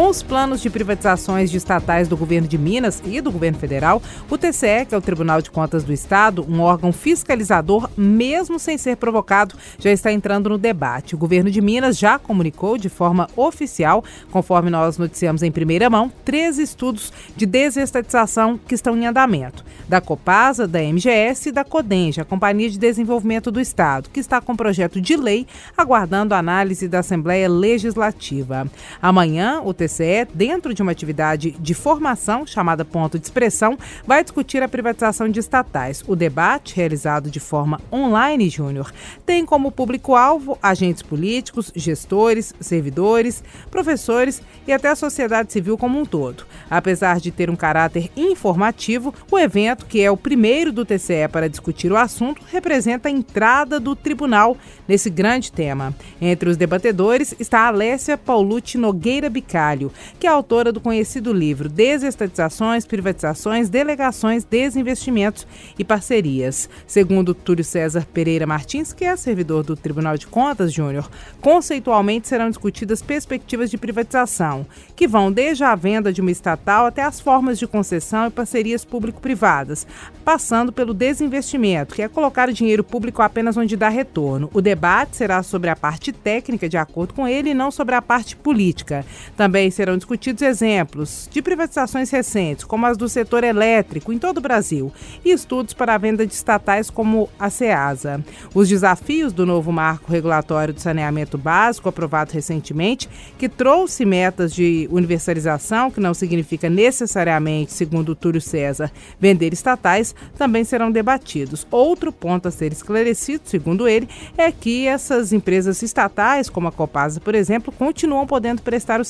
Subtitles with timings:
[0.00, 4.02] Com os planos de privatizações de estatais do governo de Minas e do governo federal,
[4.30, 8.78] o TCE, que é o Tribunal de Contas do Estado, um órgão fiscalizador, mesmo sem
[8.78, 11.14] ser provocado, já está entrando no debate.
[11.14, 16.10] O governo de Minas já comunicou de forma oficial, conforme nós noticiamos em primeira mão,
[16.24, 22.22] três estudos de desestatização que estão em andamento: da Copasa, da MGS e da Codenja,
[22.22, 27.00] a Companhia de Desenvolvimento do Estado, que está com projeto de lei aguardando análise da
[27.00, 28.66] Assembleia Legislativa.
[29.02, 33.76] Amanhã, o TCE TCE, dentro de uma atividade de formação chamada Ponto de Expressão,
[34.06, 36.04] vai discutir a privatização de estatais.
[36.06, 38.92] O debate, realizado de forma online, Júnior,
[39.26, 46.04] tem como público-alvo agentes políticos, gestores, servidores, professores e até a sociedade civil como um
[46.04, 46.44] todo.
[46.70, 51.48] Apesar de ter um caráter informativo, o evento, que é o primeiro do TCE para
[51.48, 55.94] discutir o assunto, representa a entrada do tribunal nesse grande tema.
[56.20, 59.79] Entre os debatedores está Alessia Paulucci Nogueira Bicalho
[60.18, 65.46] que é autora do conhecido livro Desestatizações, Privatizações, Delegações, Desinvestimentos
[65.78, 66.68] e Parcerias.
[66.86, 71.08] Segundo Túlio César Pereira Martins, que é servidor do Tribunal de Contas Júnior,
[71.40, 77.02] conceitualmente serão discutidas perspectivas de privatização, que vão desde a venda de uma estatal até
[77.02, 79.86] as formas de concessão e parcerias público-privadas,
[80.24, 84.50] passando pelo desinvestimento, que é colocar o dinheiro público apenas onde dá retorno.
[84.52, 88.02] O debate será sobre a parte técnica, de acordo com ele, e não sobre a
[88.02, 89.04] parte política.
[89.36, 94.40] Também serão discutidos exemplos de privatizações recentes, como as do setor elétrico em todo o
[94.40, 94.92] Brasil,
[95.24, 98.24] e estudos para a venda de estatais como a SEASA.
[98.54, 104.88] Os desafios do novo marco regulatório do saneamento básico, aprovado recentemente, que trouxe metas de
[104.90, 111.66] universalização, que não significa necessariamente, segundo Túlio César, vender estatais, também serão debatidos.
[111.70, 117.20] Outro ponto a ser esclarecido, segundo ele, é que essas empresas estatais, como a Copasa,
[117.20, 119.08] por exemplo, continuam podendo prestar os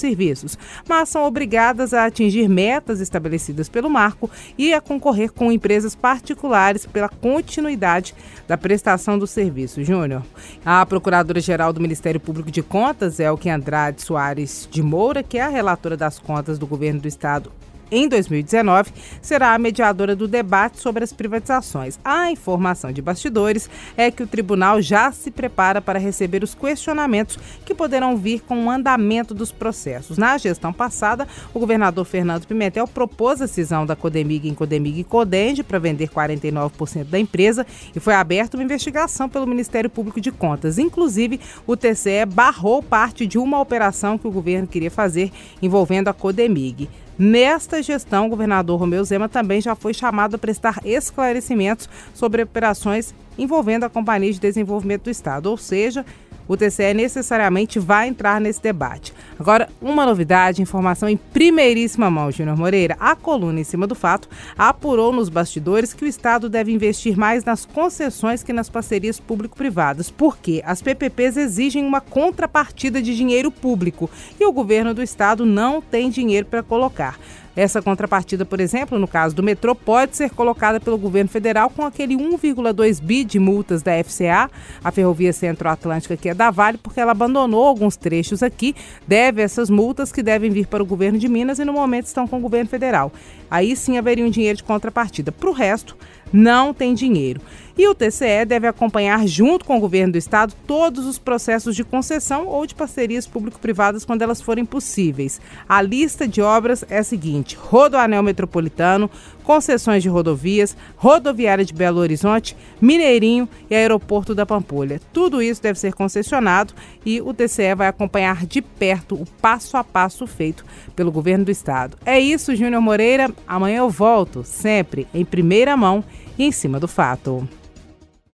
[0.89, 6.87] mas são obrigadas a atingir metas estabelecidas pelo marco e a concorrer com empresas particulares
[6.87, 8.15] pela continuidade
[8.47, 9.85] da prestação do serviço.
[9.85, 10.23] Júnior,
[10.65, 15.49] a Procuradora-Geral do Ministério Público de Contas, Elke Andrade Soares de Moura, que é a
[15.49, 17.53] relatora das contas do governo do estado
[17.91, 21.99] em 2019, será a mediadora do debate sobre as privatizações.
[22.05, 27.39] A informação de bastidores é que o tribunal já se prepara para receber os questionamentos
[27.65, 30.19] que poderão vir com o andamento dos processos.
[30.19, 35.05] Na gestão passada, o governador Fernando Pimentel propôs a cisão da Codemig em Codemig e
[35.05, 40.31] Codenge para vender 49% da empresa e foi aberta uma investigação pelo Ministério Público de
[40.31, 40.79] Contas.
[40.79, 46.13] Inclusive, o TCE barrou parte de uma operação que o governo queria fazer envolvendo a
[46.13, 46.89] Codemig.
[47.23, 53.15] Nesta gestão, o governador Romeu Zema também já foi chamado a prestar esclarecimentos sobre operações
[53.37, 56.03] envolvendo a Companhia de Desenvolvimento do Estado, ou seja,
[56.51, 59.15] o TCE necessariamente vai entrar nesse debate.
[59.39, 62.97] Agora, uma novidade, informação em primeiríssima mão, Júnior Moreira.
[62.99, 64.29] A coluna em cima do fato
[64.59, 70.11] apurou nos bastidores que o Estado deve investir mais nas concessões que nas parcerias público-privadas,
[70.11, 75.81] porque as PPPs exigem uma contrapartida de dinheiro público e o governo do Estado não
[75.81, 77.17] tem dinheiro para colocar.
[77.57, 81.85] Essa contrapartida, por exemplo, no caso do metrô, pode ser colocada pelo governo federal com
[81.85, 84.51] aquele 1,2 bi de multas da FCA,
[84.83, 88.75] a Ferrovia Centro-Atlântica, que é da Vale, porque ela abandonou alguns trechos aqui,
[89.07, 92.27] deve essas multas que devem vir para o governo de Minas e no momento estão
[92.27, 93.13] com o governo federal.
[93.51, 95.33] Aí sim haveria um dinheiro de contrapartida.
[95.33, 95.97] Para o resto,
[96.33, 97.41] não tem dinheiro.
[97.77, 101.83] E o TCE deve acompanhar, junto com o governo do estado, todos os processos de
[101.83, 105.41] concessão ou de parcerias público-privadas quando elas forem possíveis.
[105.69, 109.11] A lista de obras é a seguinte: Rodoanel Metropolitano,
[109.45, 115.01] concessões de rodovias, rodoviária de Belo Horizonte, Mineirinho e aeroporto da Pampulha.
[115.13, 116.75] Tudo isso deve ser concessionado
[117.05, 121.51] e o TCE vai acompanhar de perto o passo a passo feito pelo governo do
[121.51, 121.97] estado.
[122.05, 123.31] É isso, Júnior Moreira.
[123.47, 126.05] Amanhã eu volto, sempre em primeira mão
[126.39, 127.49] e em cima do fato.